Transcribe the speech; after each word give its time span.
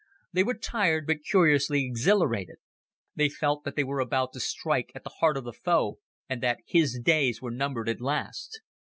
They 0.33 0.41
were 0.43 0.55
tired, 0.55 1.05
but 1.05 1.21
curiously 1.21 1.85
exhilarated. 1.85 2.55
They 3.15 3.29
felt 3.29 3.63
that 3.65 3.75
they 3.75 3.83
were 3.83 3.99
about 3.99 4.33
to 4.33 4.39
strike 4.39 4.91
at 4.95 5.03
the 5.03 5.13
heart 5.19 5.37
of 5.37 5.43
the 5.43 5.53
foe, 5.53 5.99
and 6.27 6.41
that 6.41 6.57
his 6.65 6.97
days 6.99 7.39
were 7.39 7.51
numbered 7.51 7.87
at 7.87 8.01
last. 8.01 8.61